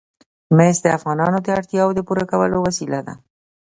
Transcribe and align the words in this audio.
مس 0.57 0.77
د 0.85 0.87
افغانانو 0.97 1.37
د 1.41 1.47
اړتیاوو 1.57 1.95
د 1.97 1.99
پوره 2.07 2.25
کولو 2.31 2.57
وسیله 2.67 2.99
ده. 3.07 3.13